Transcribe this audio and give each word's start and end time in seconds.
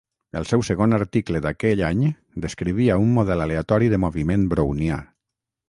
El 0.39 0.45
seu 0.51 0.61
segon 0.69 0.95
article 0.97 1.41
d'aquell 1.47 1.83
any 1.89 2.01
descrivia 2.47 2.97
un 3.05 3.13
model 3.21 3.47
aleatori 3.47 3.93
de 3.95 4.03
moviment 4.07 4.51
brownià. 4.55 5.03